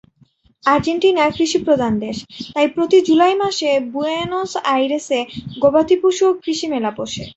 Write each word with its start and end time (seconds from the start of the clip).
Argentina 0.63 1.23
কৃষিপ্রধান 1.37 1.93
দেশ, 1.99 2.17
তাই 2.53 2.67
প্রতি 2.75 2.97
জুলাই 3.07 3.33
মাসে 3.41 3.69
বুয়েনোস 3.93 4.51
আইরেসে 4.73 5.19
গবাদি 5.63 5.95
পশু 6.01 6.23
ও 6.29 6.33
কৃষি 6.43 6.67
মেলা 6.73 6.91
বসে। 6.99 7.23